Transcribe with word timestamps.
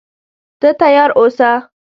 ته 0.59 0.69
تیار 0.81 1.09
اوسه. 1.19 1.51